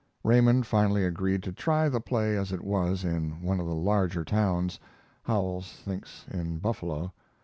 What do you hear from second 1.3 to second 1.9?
to try